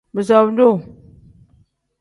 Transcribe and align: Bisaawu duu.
Bisaawu 0.15 0.57
duu. 0.57 0.73